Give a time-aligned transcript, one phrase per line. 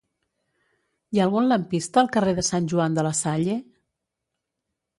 [1.15, 3.61] Hi ha algun lampista al carrer de Sant Joan de la Salle?